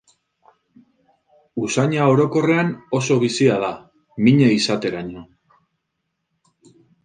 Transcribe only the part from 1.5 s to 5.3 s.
Usaina orokorrean oso bizia da, mina izateraino.